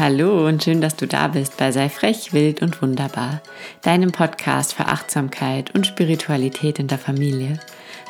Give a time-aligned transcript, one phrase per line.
[0.00, 3.42] Hallo und schön, dass du da bist bei Sei frech, wild und wunderbar,
[3.82, 7.60] deinem Podcast für Achtsamkeit und Spiritualität in der Familie.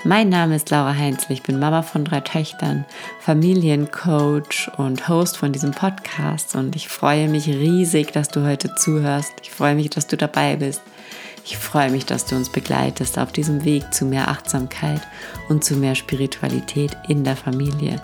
[0.05, 2.85] Mein Name ist Laura Heinzl, ich bin Mama von drei Töchtern,
[3.19, 9.33] Familiencoach und Host von diesem Podcast und ich freue mich riesig, dass du heute zuhörst.
[9.43, 10.83] Ich freue mich, dass du dabei bist.
[11.45, 15.01] Ich freue mich, dass du uns begleitest auf diesem Weg zu mehr Achtsamkeit
[15.49, 18.01] und zu mehr Spiritualität in der Familie.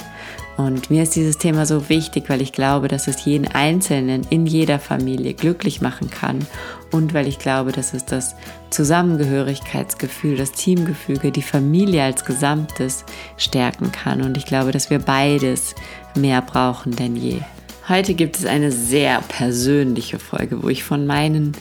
[0.56, 4.46] Und mir ist dieses Thema so wichtig, weil ich glaube, dass es jeden Einzelnen in
[4.46, 6.46] jeder Familie glücklich machen kann
[6.92, 8.34] und weil ich glaube, dass es das
[8.70, 13.04] Zusammengehörigkeitsgefühl, das Teamgefüge, die Familie als Gesamtes
[13.36, 14.22] stärken kann.
[14.22, 15.74] Und ich glaube, dass wir beides
[16.14, 17.40] mehr brauchen denn je.
[17.88, 21.52] Heute gibt es eine sehr persönliche Folge, wo ich von meinen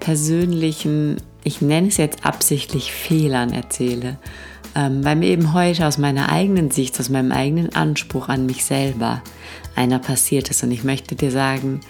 [0.00, 4.18] persönlichen, ich nenne es jetzt absichtlich Fehlern erzähle
[4.78, 8.64] ähm, weil mir eben heute aus meiner eigenen Sicht, aus meinem eigenen Anspruch an mich
[8.64, 9.22] selber
[9.74, 10.62] einer passiert ist.
[10.62, 11.80] Und ich möchte dir sagen,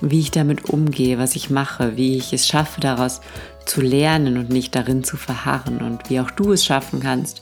[0.00, 3.20] wie ich damit umgehe, was ich mache, wie ich es schaffe, daraus
[3.66, 7.40] zu lernen und nicht darin zu verharren und wie auch du es schaffen kannst,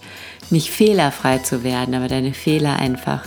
[0.50, 3.24] nicht fehlerfrei zu werden, aber deine Fehler einfach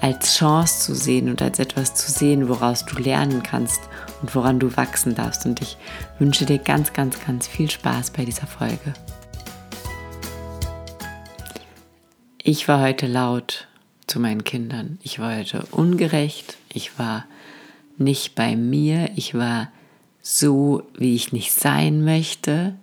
[0.00, 3.80] als Chance zu sehen und als etwas zu sehen, woraus du lernen kannst
[4.20, 5.46] und woran du wachsen darfst.
[5.46, 5.78] Und ich
[6.18, 8.92] wünsche dir ganz, ganz, ganz viel Spaß bei dieser Folge.
[12.46, 13.68] Ich war heute laut
[14.06, 14.98] zu meinen Kindern.
[15.02, 16.58] Ich war heute ungerecht.
[16.68, 17.24] Ich war
[17.96, 19.08] nicht bei mir.
[19.16, 19.72] Ich war
[20.20, 22.74] so, wie ich nicht sein möchte.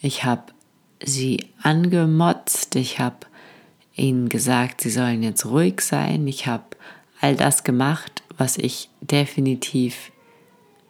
[0.00, 0.52] Ich habe
[1.00, 2.74] sie angemotzt.
[2.74, 3.18] Ich habe
[3.94, 6.26] ihnen gesagt, sie sollen jetzt ruhig sein.
[6.26, 6.64] Ich habe
[7.20, 10.10] all das gemacht, was ich definitiv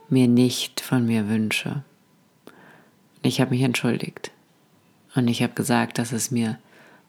[0.09, 1.83] mir nicht von mir wünsche.
[3.21, 4.31] Ich habe mich entschuldigt.
[5.15, 6.59] Und ich habe gesagt, dass es mir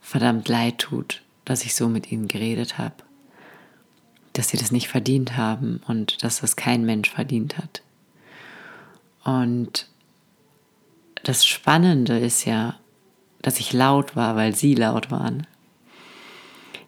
[0.04, 2.96] verdammt leid tut, dass ich so mit ihnen geredet habe,
[4.34, 7.82] dass sie das nicht verdient haben und dass das kein Mensch verdient hat.
[9.24, 9.88] Und
[11.24, 12.78] das Spannende ist ja,
[13.42, 15.48] dass ich laut war, weil sie laut waren.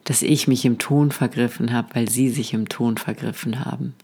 [0.04, 3.96] Dass ich mich im Ton vergriffen habe, weil sie sich im Ton vergriffen haben.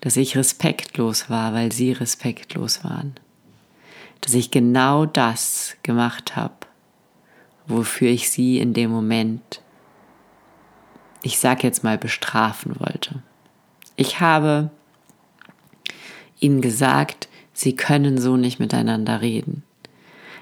[0.00, 3.14] Dass ich respektlos war, weil sie respektlos waren.
[4.20, 6.67] Dass ich genau das gemacht habe,
[7.68, 9.62] wofür ich sie in dem Moment,
[11.22, 13.22] ich sag jetzt mal, bestrafen wollte.
[13.96, 14.70] Ich habe
[16.40, 19.62] ihnen gesagt, sie können so nicht miteinander reden.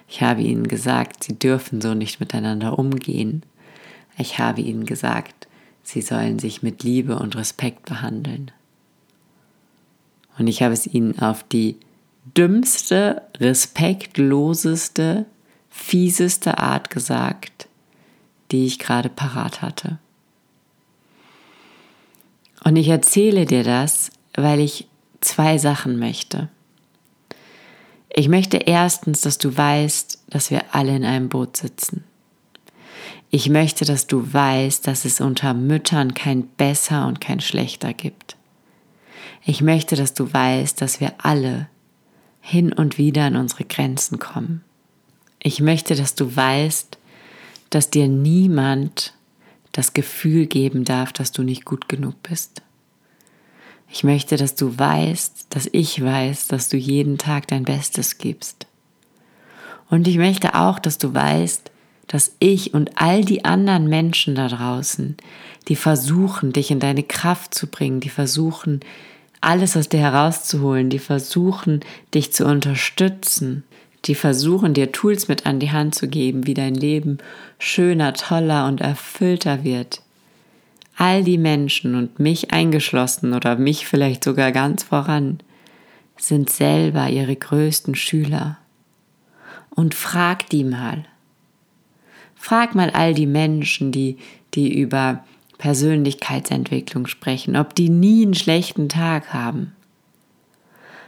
[0.08, 3.42] Ich habe ihnen gesagt, sie dürfen so nicht miteinander umgehen.
[4.18, 5.48] Ich habe ihnen gesagt,
[5.82, 8.50] sie sollen sich mit Liebe und Respekt behandeln.
[10.38, 11.76] Und ich habe es ihnen auf die
[12.36, 15.26] dümmste, respektloseste,
[15.76, 17.68] fieseste Art gesagt,
[18.50, 19.98] die ich gerade parat hatte.
[22.64, 24.88] Und ich erzähle dir das, weil ich
[25.20, 26.48] zwei Sachen möchte.
[28.08, 32.04] Ich möchte erstens, dass du weißt, dass wir alle in einem Boot sitzen.
[33.30, 38.36] Ich möchte, dass du weißt, dass es unter Müttern kein besser und kein schlechter gibt.
[39.44, 41.68] Ich möchte, dass du weißt, dass wir alle
[42.40, 44.64] hin und wieder an unsere Grenzen kommen.
[45.46, 46.98] Ich möchte, dass du weißt,
[47.70, 49.14] dass dir niemand
[49.70, 52.62] das Gefühl geben darf, dass du nicht gut genug bist.
[53.88, 58.66] Ich möchte, dass du weißt, dass ich weiß, dass du jeden Tag dein Bestes gibst.
[59.88, 61.70] Und ich möchte auch, dass du weißt,
[62.08, 65.16] dass ich und all die anderen Menschen da draußen,
[65.68, 68.80] die versuchen, dich in deine Kraft zu bringen, die versuchen,
[69.40, 73.62] alles aus dir herauszuholen, die versuchen, dich zu unterstützen,
[74.06, 77.18] die versuchen dir Tools mit an die Hand zu geben, wie dein Leben
[77.58, 80.02] schöner, toller und erfüllter wird.
[80.96, 85.40] All die Menschen und mich eingeschlossen oder mich vielleicht sogar ganz voran,
[86.16, 88.58] sind selber ihre größten Schüler.
[89.70, 91.04] Und frag die mal.
[92.34, 94.16] Frag mal all die Menschen, die,
[94.54, 95.24] die über
[95.58, 99.72] Persönlichkeitsentwicklung sprechen, ob die nie einen schlechten Tag haben.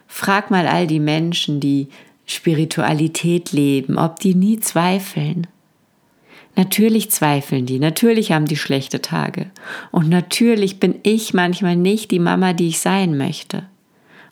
[0.06, 1.88] Frag mal all die Menschen, die
[2.28, 5.46] Spiritualität leben, ob die nie zweifeln.
[6.56, 9.50] Natürlich zweifeln die, natürlich haben die schlechte Tage.
[9.90, 13.64] Und natürlich bin ich manchmal nicht die Mama, die ich sein möchte.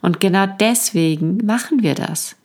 [0.01, 2.35] Und genau deswegen machen wir das.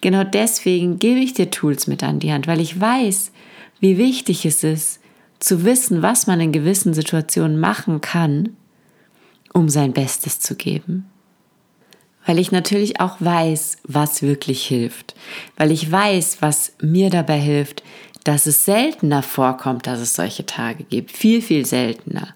[0.00, 3.32] Genau deswegen gebe ich dir Tools mit an die Hand, weil ich weiß,
[3.80, 5.00] wie wichtig es ist,
[5.40, 8.50] zu wissen, was man in gewissen Situationen machen kann,
[9.52, 11.06] um sein Bestes zu geben
[12.26, 15.14] weil ich natürlich auch weiß, was wirklich hilft,
[15.56, 17.82] weil ich weiß, was mir dabei hilft,
[18.24, 22.28] dass es seltener vorkommt, dass es solche Tage gibt, viel, viel seltener.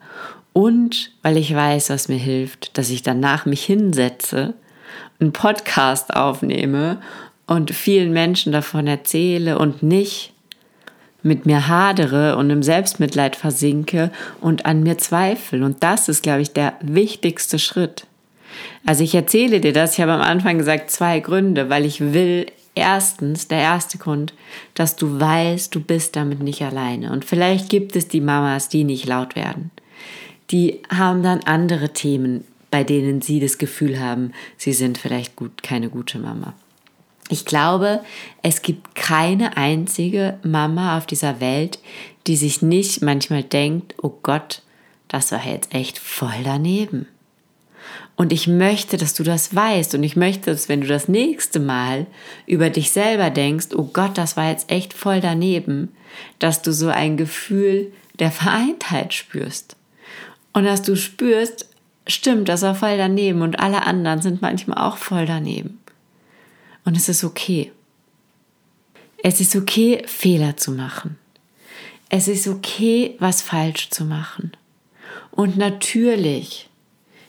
[0.52, 4.54] Und weil ich weiß, was mir hilft, dass ich danach mich hinsetze,
[5.20, 7.00] einen Podcast aufnehme
[7.46, 10.32] und vielen Menschen davon erzähle und nicht
[11.22, 14.10] mit mir hadere und im Selbstmitleid versinke
[14.40, 15.64] und an mir zweifle.
[15.64, 18.06] Und das ist, glaube ich, der wichtigste Schritt.
[18.86, 22.46] Also ich erzähle dir das, ich habe am Anfang gesagt, zwei Gründe, weil ich will
[22.74, 24.34] erstens, der erste Grund,
[24.74, 27.12] dass du weißt, du bist damit nicht alleine.
[27.12, 29.70] Und vielleicht gibt es die Mamas, die nicht laut werden.
[30.50, 35.62] Die haben dann andere Themen, bei denen sie das Gefühl haben, sie sind vielleicht gut,
[35.62, 36.54] keine gute Mama.
[37.30, 38.00] Ich glaube,
[38.42, 41.78] es gibt keine einzige Mama auf dieser Welt,
[42.26, 44.62] die sich nicht manchmal denkt, oh Gott,
[45.08, 47.06] das war jetzt echt voll daneben.
[48.16, 49.94] Und ich möchte, dass du das weißt.
[49.94, 52.06] Und ich möchte, dass wenn du das nächste Mal
[52.46, 55.92] über dich selber denkst, oh Gott, das war jetzt echt voll daneben,
[56.38, 59.76] dass du so ein Gefühl der Vereintheit spürst.
[60.52, 61.68] Und dass du spürst,
[62.06, 65.80] stimmt, das war voll daneben und alle anderen sind manchmal auch voll daneben.
[66.84, 67.72] Und es ist okay.
[69.22, 71.18] Es ist okay, Fehler zu machen.
[72.10, 74.52] Es ist okay, was falsch zu machen.
[75.30, 76.68] Und natürlich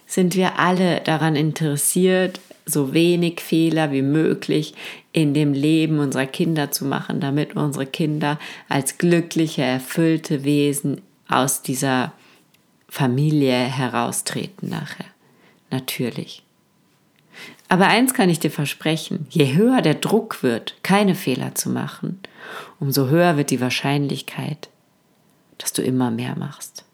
[0.06, 4.74] sind wir alle daran interessiert, so wenig Fehler wie möglich
[5.12, 8.38] in dem Leben unserer Kinder zu machen, damit unsere Kinder
[8.68, 12.12] als glückliche, erfüllte Wesen aus dieser
[12.88, 15.06] Familie heraustreten nachher.
[15.70, 16.42] Natürlich.
[17.68, 22.20] Aber eins kann ich dir versprechen, je höher der Druck wird, keine Fehler zu machen,
[22.78, 24.68] umso höher wird die Wahrscheinlichkeit,
[25.58, 26.85] dass du immer mehr machst.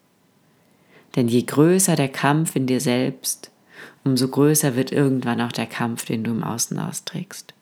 [1.15, 3.51] Denn je größer der Kampf in dir selbst,
[4.03, 7.53] umso größer wird irgendwann auch der Kampf, den du im Außen austrägst.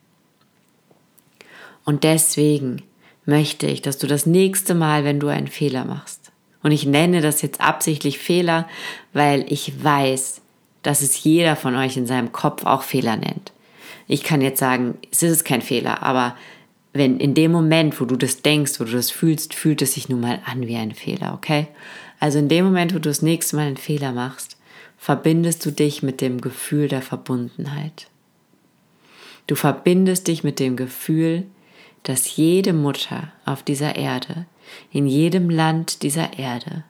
[1.83, 2.83] Und deswegen
[3.25, 6.21] möchte ich, dass du das nächste Mal, wenn du einen Fehler machst,
[6.63, 8.67] und ich nenne das jetzt absichtlich Fehler,
[9.13, 10.41] weil ich weiß,
[10.83, 13.51] dass es jeder von euch in seinem Kopf auch Fehler nennt.
[14.07, 16.35] Ich kann jetzt sagen, es ist kein Fehler, aber
[16.93, 20.09] wenn in dem Moment, wo du das denkst, wo du das fühlst, fühlt es sich
[20.09, 21.67] nun mal an wie ein Fehler, okay?
[22.19, 24.57] Also in dem Moment, wo du das nächste Mal einen Fehler machst,
[24.97, 28.07] verbindest du dich mit dem Gefühl der Verbundenheit.
[29.47, 31.45] Du verbindest dich mit dem Gefühl,
[32.03, 34.45] dass jede Mutter auf dieser Erde,
[34.91, 36.83] in jedem Land dieser Erde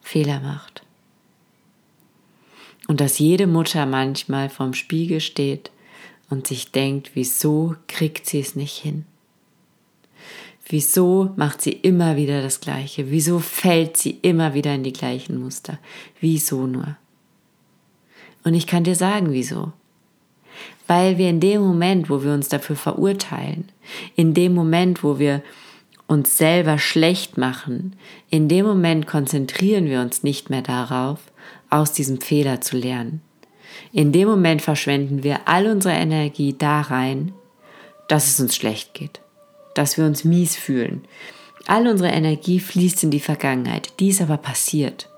[0.00, 0.82] Fehler macht.
[2.88, 5.70] Und dass jede Mutter manchmal vorm Spiegel steht
[6.30, 9.04] und sich denkt, wieso kriegt sie es nicht hin?
[10.66, 13.10] Wieso macht sie immer wieder das Gleiche?
[13.10, 15.78] Wieso fällt sie immer wieder in die gleichen Muster?
[16.20, 16.96] Wieso nur?
[18.44, 19.72] Und ich kann dir sagen, wieso.
[20.86, 23.70] Weil wir in dem Moment, wo wir uns dafür verurteilen,
[24.14, 25.42] in dem Moment, wo wir
[26.06, 27.96] uns selber schlecht machen,
[28.30, 31.18] in dem Moment konzentrieren wir uns nicht mehr darauf,
[31.68, 33.22] aus diesem Fehler zu lernen.
[33.92, 37.32] In dem Moment verschwenden wir all unsere Energie da rein,
[38.08, 39.20] dass es uns schlecht geht
[39.74, 41.04] dass wir uns mies fühlen.
[41.66, 43.92] All unsere Energie fließt in die Vergangenheit.
[44.00, 45.08] Die ist aber passiert.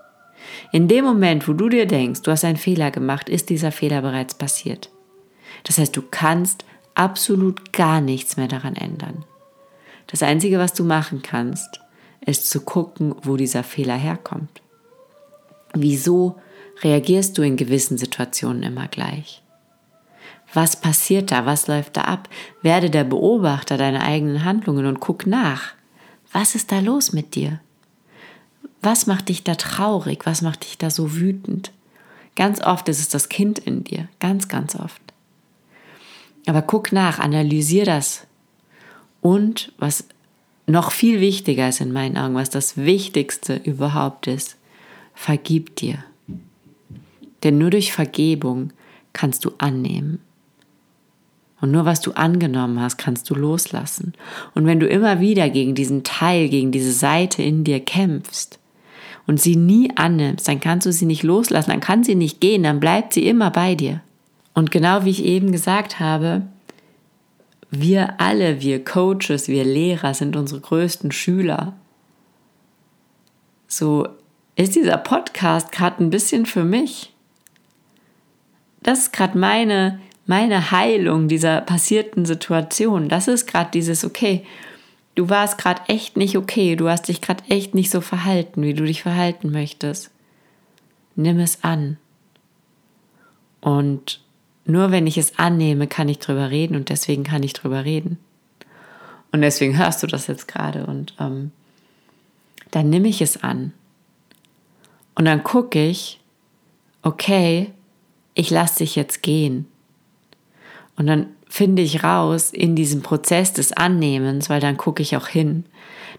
[0.72, 4.02] In dem Moment, wo du dir denkst, du hast einen Fehler gemacht, ist dieser Fehler
[4.02, 4.90] bereits passiert.
[5.64, 6.64] Das heißt, du kannst
[6.94, 9.24] absolut gar nichts mehr daran ändern.
[10.08, 11.80] Das Einzige, was du machen kannst,
[12.26, 14.60] ist zu gucken, wo dieser Fehler herkommt.
[15.74, 16.36] Wieso
[16.82, 19.42] reagierst du in gewissen Situationen immer gleich?
[20.54, 21.46] Was passiert da?
[21.46, 22.28] Was läuft da ab?
[22.60, 25.72] Werde der Beobachter deiner eigenen Handlungen und guck nach.
[26.32, 27.60] Was ist da los mit dir?
[28.82, 30.26] Was macht dich da traurig?
[30.26, 31.72] Was macht dich da so wütend?
[32.36, 34.08] Ganz oft ist es das Kind in dir.
[34.18, 35.00] Ganz, ganz oft.
[36.46, 38.26] Aber guck nach, analysier das.
[39.20, 40.04] Und was
[40.66, 44.56] noch viel wichtiger ist in meinen Augen, was das Wichtigste überhaupt ist,
[45.14, 46.04] vergib dir.
[47.42, 48.72] Denn nur durch Vergebung
[49.12, 50.20] kannst du annehmen.
[51.60, 54.14] Und nur was du angenommen hast, kannst du loslassen.
[54.54, 58.58] Und wenn du immer wieder gegen diesen Teil, gegen diese Seite in dir kämpfst
[59.28, 62.64] und sie nie annimmst, dann kannst du sie nicht loslassen, dann kann sie nicht gehen,
[62.64, 64.00] dann bleibt sie immer bei dir.
[64.54, 66.42] Und genau wie ich eben gesagt habe,
[67.70, 71.74] wir alle, wir Coaches, wir Lehrer sind unsere größten Schüler.
[73.68, 74.08] So
[74.56, 77.11] ist dieser Podcast gerade ein bisschen für mich.
[78.82, 84.44] Das ist gerade meine meine Heilung dieser passierten Situation, das ist gerade dieses, okay,
[85.14, 88.74] du warst gerade echt nicht okay, du hast dich gerade echt nicht so verhalten, wie
[88.74, 90.10] du dich verhalten möchtest.
[91.16, 91.98] Nimm es an.
[93.60, 94.20] Und
[94.64, 98.18] nur wenn ich es annehme, kann ich drüber reden und deswegen kann ich drüber reden.
[99.32, 101.50] Und deswegen hörst du das jetzt gerade und ähm,
[102.70, 103.72] dann nimm ich es an.
[105.14, 106.20] Und dann gucke ich,
[107.02, 107.70] okay,
[108.34, 109.66] ich lasse dich jetzt gehen.
[110.96, 115.28] Und dann finde ich raus in diesem Prozess des Annehmens, weil dann gucke ich auch
[115.28, 115.64] hin.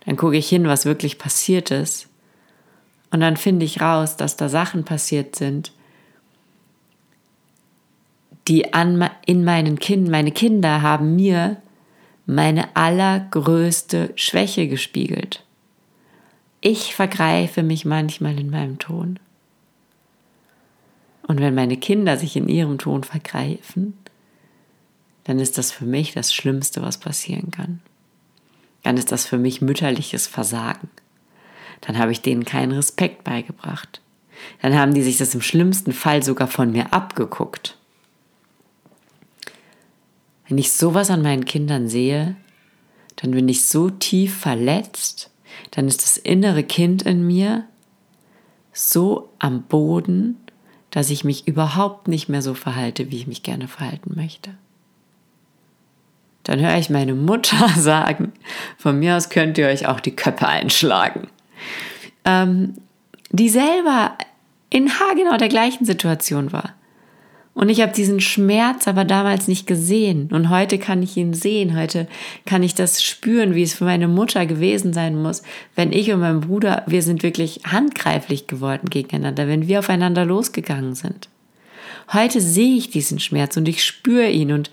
[0.06, 2.08] Dann gucke ich hin, was wirklich passiert ist.
[3.12, 5.72] Und dann finde ich raus, dass da Sachen passiert sind,
[8.48, 11.58] die an, in meinen Kindern, meine Kinder haben mir
[12.26, 15.44] meine allergrößte Schwäche gespiegelt.
[16.62, 19.20] Ich vergreife mich manchmal in meinem Ton.
[21.28, 23.98] Und wenn meine Kinder sich in ihrem Ton vergreifen,
[25.24, 27.82] dann ist das für mich das Schlimmste, was passieren kann.
[28.84, 30.90] Dann ist das für mich mütterliches Versagen.
[31.82, 34.02] Dann habe ich denen keinen Respekt beigebracht.
[34.62, 37.78] Dann haben die sich das im schlimmsten Fall sogar von mir abgeguckt.
[40.48, 42.36] Wenn ich sowas an meinen Kindern sehe,
[43.16, 45.32] dann bin ich so tief verletzt,
[45.72, 47.66] dann ist das innere Kind in mir
[48.74, 50.38] so am Boden,
[50.94, 54.52] dass ich mich überhaupt nicht mehr so verhalte, wie ich mich gerne verhalten möchte.
[56.44, 58.32] Dann höre ich meine Mutter sagen,
[58.78, 61.30] von mir aus könnt ihr euch auch die Köpfe einschlagen.
[62.26, 62.76] Ähm,
[63.32, 64.16] die selber
[64.70, 66.76] in haargenau der gleichen Situation war.
[67.54, 70.30] Und ich habe diesen Schmerz aber damals nicht gesehen.
[70.32, 71.78] Und heute kann ich ihn sehen.
[71.78, 72.08] Heute
[72.46, 75.44] kann ich das spüren, wie es für meine Mutter gewesen sein muss,
[75.76, 80.96] wenn ich und mein Bruder, wir sind wirklich handgreiflich geworden gegeneinander, wenn wir aufeinander losgegangen
[80.96, 81.30] sind.
[82.12, 84.72] Heute sehe ich diesen Schmerz und ich spüre ihn und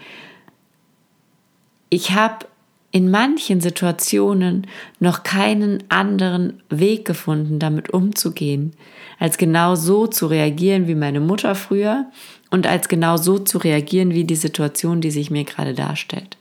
[1.90, 2.46] ich habe
[2.92, 4.66] in manchen Situationen
[4.98, 8.72] noch keinen anderen Weg gefunden, damit umzugehen,
[9.18, 12.06] als genau so zu reagieren wie meine Mutter früher
[12.50, 16.36] und als genau so zu reagieren wie die Situation, die sich mir gerade darstellt.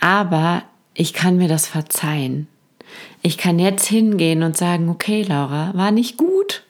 [0.00, 0.62] Aber
[0.94, 2.46] ich kann mir das verzeihen.
[3.22, 6.64] Ich kann jetzt hingehen und sagen, okay, Laura, war nicht gut,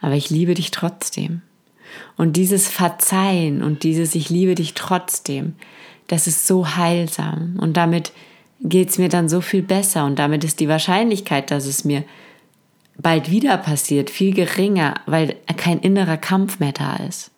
[0.00, 1.42] aber ich liebe dich trotzdem.
[2.16, 5.54] Und dieses Verzeihen und dieses Ich liebe dich trotzdem,
[6.06, 8.12] das ist so heilsam und damit
[8.60, 12.04] geht es mir dann so viel besser und damit ist die Wahrscheinlichkeit, dass es mir
[12.98, 17.30] bald wieder passiert, viel geringer, weil kein innerer Kampf mehr da ist.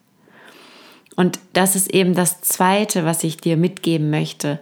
[1.17, 4.59] Und das ist eben das Zweite, was ich dir mitgeben möchte.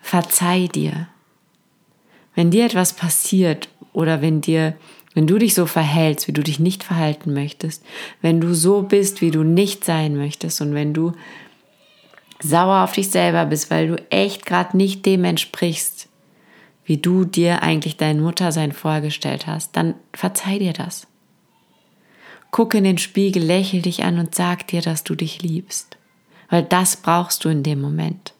[0.00, 1.08] Verzeih dir.
[2.34, 4.74] Wenn dir etwas passiert oder wenn dir,
[5.14, 7.84] wenn du dich so verhältst, wie du dich nicht verhalten möchtest,
[8.20, 11.12] wenn du so bist, wie du nicht sein möchtest und wenn du
[12.40, 16.08] sauer auf dich selber bist, weil du echt gerade nicht dem entsprichst,
[16.84, 21.06] wie du dir eigentlich dein Muttersein vorgestellt hast, dann verzeih dir das.
[22.50, 25.96] Guck in den Spiegel, lächel dich an und sag dir, dass du dich liebst.
[26.50, 28.34] Weil das brauchst du in dem Moment.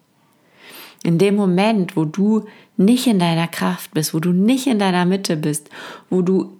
[1.02, 2.46] In dem Moment, wo du
[2.76, 5.70] nicht in deiner Kraft bist, wo du nicht in deiner Mitte bist,
[6.10, 6.58] wo du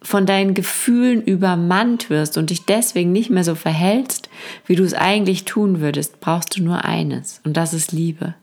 [0.00, 4.28] von deinen Gefühlen übermannt wirst und dich deswegen nicht mehr so verhältst,
[4.66, 8.34] wie du es eigentlich tun würdest, brauchst du nur eines und das ist Liebe.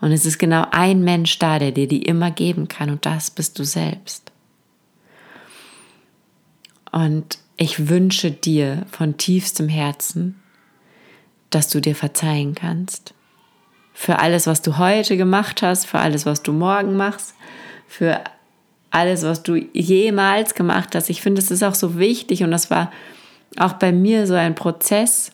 [0.00, 3.30] Und es ist genau ein Mensch da, der dir die immer geben kann und das
[3.30, 4.30] bist du selbst.
[6.92, 10.40] Und ich wünsche dir von tiefstem Herzen,
[11.50, 13.14] dass du dir verzeihen kannst.
[13.92, 17.34] Für alles, was du heute gemacht hast, für alles, was du morgen machst,
[17.88, 18.22] für
[18.90, 21.10] alles, was du jemals gemacht hast.
[21.10, 22.92] Ich finde, es ist auch so wichtig und das war
[23.58, 25.32] auch bei mir so ein Prozess,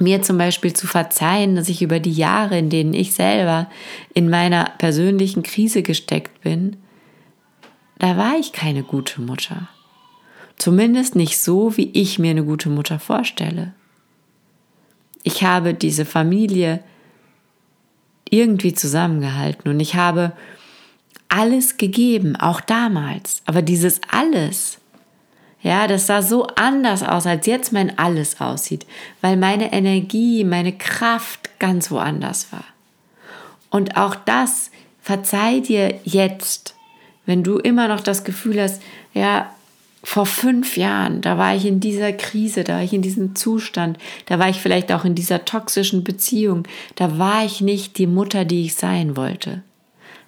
[0.00, 3.68] mir zum Beispiel zu verzeihen, dass ich über die Jahre, in denen ich selber
[4.14, 6.76] in meiner persönlichen Krise gesteckt bin,
[7.98, 9.68] da war ich keine gute Mutter.
[10.56, 13.74] Zumindest nicht so, wie ich mir eine gute Mutter vorstelle.
[15.22, 16.82] Ich habe diese Familie
[18.30, 20.32] irgendwie zusammengehalten und ich habe
[21.28, 23.42] alles gegeben, auch damals.
[23.46, 24.77] Aber dieses alles,
[25.60, 28.86] ja, das sah so anders aus, als jetzt mein Alles aussieht,
[29.20, 32.64] weil meine Energie, meine Kraft ganz woanders war.
[33.70, 34.70] Und auch das
[35.02, 36.74] verzeih dir jetzt,
[37.26, 38.80] wenn du immer noch das Gefühl hast,
[39.14, 39.52] ja,
[40.04, 43.98] vor fünf Jahren, da war ich in dieser Krise, da war ich in diesem Zustand,
[44.26, 46.62] da war ich vielleicht auch in dieser toxischen Beziehung,
[46.94, 49.62] da war ich nicht die Mutter, die ich sein wollte.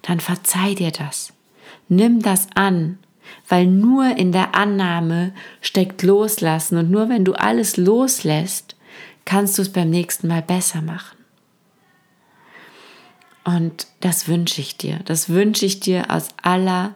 [0.01, 1.31] Dann verzeih dir das.
[1.87, 2.99] Nimm das an
[3.47, 8.75] weil nur in der Annahme steckt Loslassen und nur wenn du alles loslässt,
[9.25, 11.17] kannst du es beim nächsten Mal besser machen.
[13.43, 14.99] Und das wünsche ich dir.
[15.05, 16.93] Das wünsche ich dir aus aller,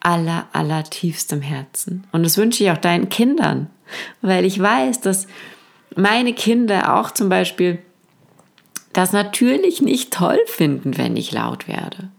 [0.00, 2.06] aller, aller tiefstem Herzen.
[2.12, 3.70] Und das wünsche ich auch deinen Kindern,
[4.20, 5.26] weil ich weiß, dass
[5.94, 7.78] meine Kinder auch zum Beispiel
[8.92, 12.10] das natürlich nicht toll finden, wenn ich laut werde.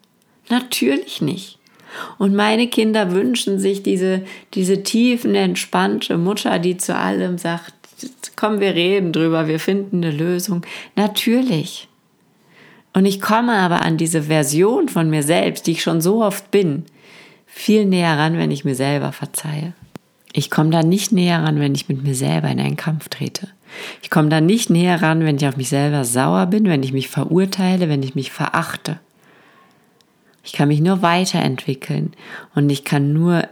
[0.50, 1.60] Natürlich nicht.
[2.18, 7.74] Und meine Kinder wünschen sich diese, diese tiefen, entspannte Mutter, die zu allem sagt,
[8.36, 10.66] komm, wir reden drüber, wir finden eine Lösung.
[10.96, 11.88] Natürlich.
[12.94, 16.52] Und ich komme aber an diese Version von mir selbst, die ich schon so oft
[16.52, 16.86] bin,
[17.46, 19.74] viel näher ran, wenn ich mir selber verzeihe.
[20.34, 23.48] Ich komme da nicht näher ran, wenn ich mit mir selber in einen Kampf trete.
[24.02, 26.94] Ich komme da nicht näher ran, wenn ich auf mich selber sauer bin, wenn ich
[26.94, 29.00] mich verurteile, wenn ich mich verachte.
[30.48, 32.14] Ich kann mich nur weiterentwickeln
[32.56, 33.50] und ich kann nur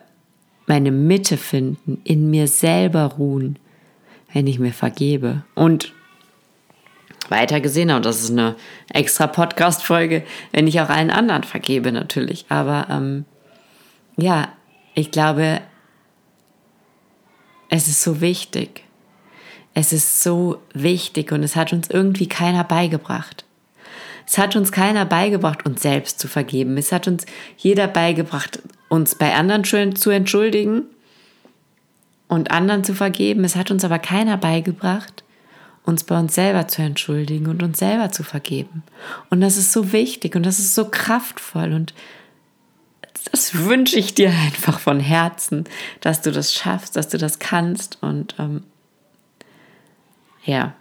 [0.66, 3.60] meine Mitte finden, in mir selber ruhen,
[4.32, 5.44] wenn ich mir vergebe.
[5.56, 5.92] Und
[7.28, 8.56] weiter gesehen, und das ist eine
[8.88, 10.24] extra Podcast-Folge,
[10.54, 12.46] wenn ich auch allen anderen vergebe natürlich.
[12.48, 13.26] Aber ähm,
[14.16, 14.54] ja,
[14.94, 15.60] ich glaube,
[17.68, 18.86] es ist so wichtig.
[19.74, 23.45] Es ist so wichtig und es hat uns irgendwie keiner beigebracht.
[24.28, 26.78] Es hat uns keiner beigebracht, uns selbst zu vergeben.
[26.78, 27.26] Es hat uns
[27.58, 29.64] jeder beigebracht, uns bei anderen
[29.96, 30.84] zu entschuldigen
[32.28, 33.44] und anderen zu vergeben.
[33.44, 35.24] Es hat uns aber keiner beigebracht,
[35.84, 38.84] uns bei uns selber zu entschuldigen und uns selber zu vergeben.
[39.30, 41.94] Und das ist so wichtig und das ist so kraftvoll und
[43.32, 45.66] das wünsche ich dir einfach von Herzen,
[46.02, 47.98] dass du das schaffst, dass du das kannst.
[48.02, 48.64] Und ähm,
[50.44, 50.74] ja,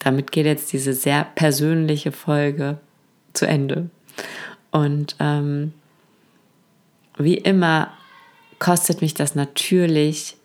[0.00, 2.78] damit geht jetzt diese sehr persönliche Folge
[3.32, 3.88] zu Ende.
[4.72, 5.72] Und ähm,
[7.16, 7.92] wie immer
[8.58, 10.36] kostet mich das natürlich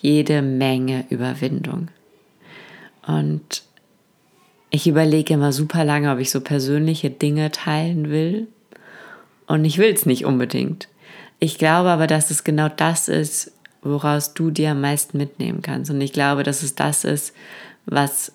[0.00, 1.88] jede Menge Überwindung.
[3.06, 3.62] Und
[4.70, 8.48] ich überlege immer super lange, ob ich so persönliche Dinge teilen will
[9.46, 10.88] und ich will es nicht unbedingt.
[11.40, 15.90] Ich glaube aber, dass es genau das ist, woraus du dir am meisten mitnehmen kannst.
[15.90, 17.34] Und ich glaube, dass es das ist,
[17.84, 18.32] was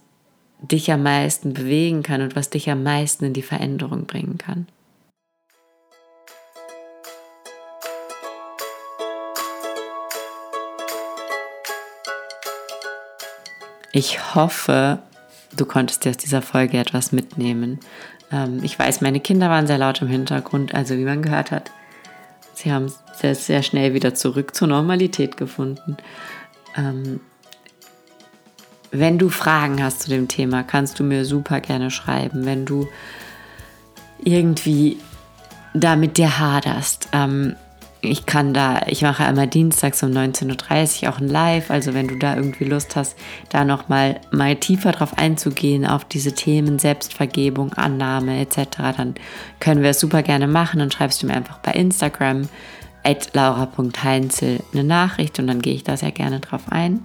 [0.59, 4.67] dich am meisten bewegen kann und was dich am meisten in die Veränderung bringen kann.
[13.91, 14.99] Ich hoffe,
[15.55, 17.79] du konntest dir aus dieser Folge etwas mitnehmen.
[18.31, 21.71] Ähm, ich weiß, meine Kinder waren sehr laut im Hintergrund, also wie man gehört hat.
[22.53, 25.97] Sie haben sehr, sehr schnell wieder zurück zur Normalität gefunden.
[28.91, 32.45] Wenn du Fragen hast zu dem Thema, kannst du mir super gerne schreiben.
[32.45, 32.87] Wenn du
[34.23, 34.97] irgendwie
[35.73, 37.55] da mit dir haderst, ähm,
[38.01, 42.07] ich kann da, ich mache einmal dienstags um 19.30 Uhr auch ein Live, also wenn
[42.07, 43.17] du da irgendwie Lust hast,
[43.49, 49.15] da nochmal mal tiefer drauf einzugehen, auf diese Themen Selbstvergebung, Annahme etc., dann
[49.59, 50.79] können wir es super gerne machen.
[50.79, 52.47] Dann schreibst du mir einfach bei Instagram
[53.03, 57.01] at laura.heinzel eine Nachricht und dann gehe ich da sehr gerne drauf ein.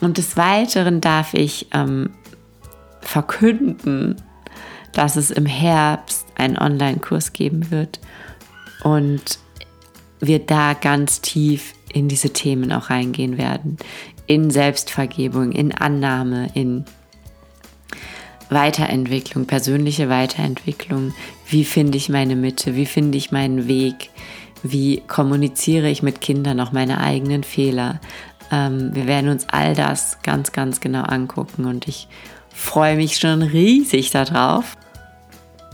[0.00, 2.10] Und des Weiteren darf ich ähm,
[3.00, 4.16] verkünden,
[4.92, 8.00] dass es im Herbst einen Online-Kurs geben wird
[8.82, 9.38] und
[10.20, 13.76] wir da ganz tief in diese Themen auch reingehen werden.
[14.26, 16.84] In Selbstvergebung, in Annahme, in
[18.48, 21.14] Weiterentwicklung, persönliche Weiterentwicklung.
[21.48, 22.74] Wie finde ich meine Mitte?
[22.74, 24.10] Wie finde ich meinen Weg?
[24.62, 28.00] Wie kommuniziere ich mit Kindern auch meine eigenen Fehler?
[28.50, 32.08] Ähm, wir werden uns all das ganz, ganz genau angucken und ich
[32.52, 34.76] freue mich schon riesig darauf.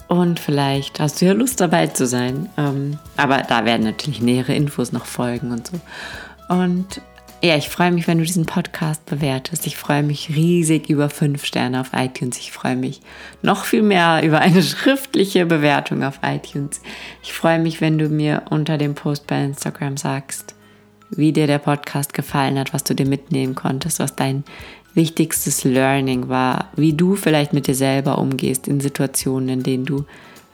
[0.08, 2.48] Und vielleicht hast du ja Lust dabei zu sein.
[2.56, 5.80] Ähm, aber da werden natürlich nähere Infos noch folgen und so.
[6.48, 7.00] Und
[7.42, 9.66] ja, ich freue mich, wenn du diesen Podcast bewertest.
[9.66, 12.38] Ich freue mich riesig über fünf Sterne auf iTunes.
[12.38, 13.00] Ich freue mich
[13.42, 16.80] noch viel mehr über eine schriftliche Bewertung auf iTunes.
[17.22, 20.55] Ich freue mich, wenn du mir unter dem Post bei Instagram sagst,
[21.10, 24.44] wie dir der Podcast gefallen hat, was du dir mitnehmen konntest, was dein
[24.94, 30.04] wichtigstes Learning war, wie du vielleicht mit dir selber umgehst in Situationen, in denen du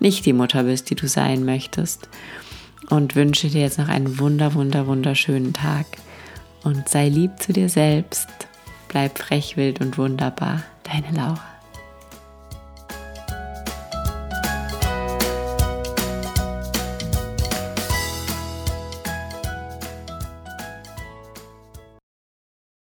[0.01, 2.09] nicht die Mutter bist, die du sein möchtest.
[2.91, 5.87] Und wünsche dir jetzt noch einen wunder, wunder, wunderschönen Tag.
[6.65, 8.29] Und sei lieb zu dir selbst.
[8.89, 10.65] Bleib frech, wild und wunderbar.
[10.83, 11.52] Deine Laura.